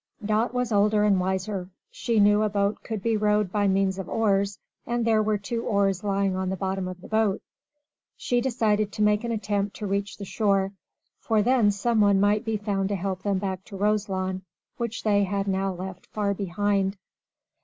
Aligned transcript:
Dot 0.25 0.51
was 0.51 0.71
older 0.71 1.03
and 1.03 1.19
wiser. 1.19 1.69
She 1.91 2.19
knew 2.19 2.41
a 2.41 2.49
boat 2.49 2.81
could 2.81 3.03
be 3.03 3.15
rowed 3.15 3.51
by 3.51 3.67
means 3.67 3.99
of 3.99 4.09
oars, 4.09 4.57
and 4.87 5.05
there 5.05 5.21
were 5.21 5.37
two 5.37 5.63
oars 5.63 6.03
lying 6.03 6.35
on 6.35 6.49
the 6.49 6.55
bottom 6.55 6.87
of 6.87 6.99
the 7.01 7.07
boat. 7.07 7.39
She 8.17 8.41
decided 8.41 8.91
to 8.93 9.03
make 9.03 9.23
an 9.23 9.31
attempt 9.31 9.75
to 9.75 9.85
reach 9.85 10.17
the 10.17 10.25
shore, 10.25 10.71
for 11.19 11.43
then 11.43 11.69
someone 11.69 12.19
might 12.19 12.43
be 12.43 12.57
found 12.57 12.89
to 12.89 12.95
help 12.95 13.21
them 13.21 13.37
back 13.37 13.63
to 13.65 13.77
Roselawn, 13.77 14.41
which 14.77 15.03
they 15.03 15.23
had 15.23 15.47
now 15.47 15.71
left 15.71 16.07
far 16.07 16.33
behind. 16.33 16.97